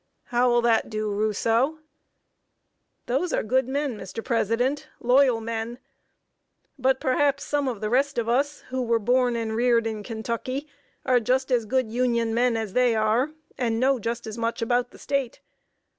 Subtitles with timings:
[0.33, 1.77] "How will that do, Rousseau?"
[3.05, 4.25] "Those are good men, Mr.
[4.25, 5.77] President, loyal men;
[6.79, 10.67] but perhaps some of the rest of us, who were born and reared in Kentucky,
[11.05, 13.29] are just as good Union men as they are,
[13.59, 15.39] and know just as much about the State.